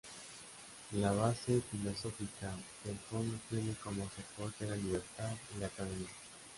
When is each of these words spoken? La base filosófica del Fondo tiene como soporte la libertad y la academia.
La 0.93 1.11
base 1.11 1.61
filosófica 1.69 2.51
del 2.83 2.97
Fondo 3.07 3.37
tiene 3.51 3.75
como 3.83 4.09
soporte 4.09 4.65
la 4.65 4.75
libertad 4.75 5.31
y 5.55 5.59
la 5.59 5.67
academia. 5.67 6.09